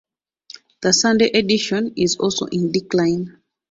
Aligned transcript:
The 0.81 0.93
Sunday 0.93 1.27
edition 1.27 1.93
is 1.95 2.17
also 2.17 2.47
in 2.47 2.71
decline. 2.71 3.37